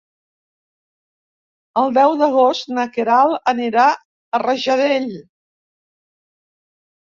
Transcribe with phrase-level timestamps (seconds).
[1.81, 5.09] El deu d'agost na Queralt anirà a Rajadell.